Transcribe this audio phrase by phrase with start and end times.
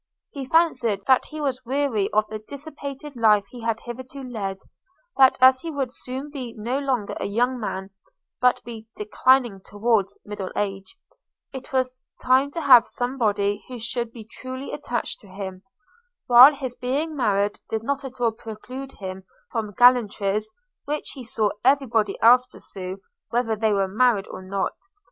[0.31, 4.57] He fancied, that he was weary of the dissipated life he had hitherto led;
[5.17, 7.91] that as he would soon be no longer a young man,
[8.39, 10.95] but be declining towards middle age,
[11.53, 15.61] it was time to have somebody who should be truly attached to him;
[16.25, 20.49] while his being married did not at all preclude him from gallantries,
[20.85, 22.97] which he saw every body else pursue
[23.29, 24.73] whether they were married or not.